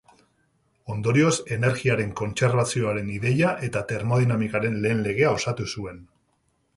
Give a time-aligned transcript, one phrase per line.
[0.93, 6.01] Ondorioz energiaren kontserbazioaren ideia eta termodinamikaren lehen legea osatu zuen.